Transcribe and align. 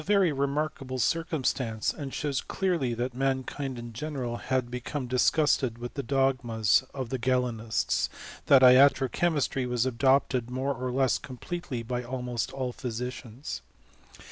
It 0.01 0.05
is 0.05 0.09
a 0.09 0.13
Tery 0.13 0.33
remarkable 0.35 0.97
circumstance, 0.97 1.93
and 1.93 2.11
shows 2.11 2.41
clearly 2.41 2.95
that 2.95 3.13
mankind 3.13 3.77
in 3.77 3.93
general 3.93 4.37
had 4.37 4.71
become 4.71 5.05
disgusted 5.05 5.77
with 5.77 5.93
the 5.93 6.01
dogmas 6.01 6.83
of 6.91 7.09
the 7.09 7.19
Galenists, 7.19 8.09
that 8.47 8.63
iatro 8.63 9.11
che* 9.13 9.27
mistry 9.29 9.67
was 9.69 9.85
adopted 9.85 10.49
more 10.49 10.73
or 10.73 10.91
less 10.91 11.19
completely 11.19 11.83
by 11.83 12.03
almost 12.03 12.51
all 12.51 12.73
physicians. 12.73 13.61